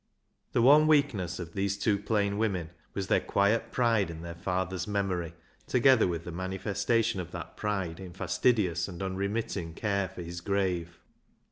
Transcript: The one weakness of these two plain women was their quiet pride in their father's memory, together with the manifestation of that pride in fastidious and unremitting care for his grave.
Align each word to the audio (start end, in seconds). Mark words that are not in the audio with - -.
The 0.53 0.63
one 0.63 0.87
weakness 0.87 1.37
of 1.37 1.53
these 1.53 1.77
two 1.77 1.99
plain 1.99 2.39
women 2.39 2.71
was 2.95 3.05
their 3.05 3.19
quiet 3.21 3.71
pride 3.71 4.09
in 4.09 4.23
their 4.23 4.33
father's 4.33 4.87
memory, 4.87 5.35
together 5.67 6.07
with 6.07 6.23
the 6.23 6.31
manifestation 6.31 7.19
of 7.19 7.29
that 7.33 7.55
pride 7.55 7.99
in 7.99 8.11
fastidious 8.11 8.87
and 8.87 8.99
unremitting 9.03 9.75
care 9.75 10.09
for 10.09 10.23
his 10.23 10.41
grave. 10.41 10.97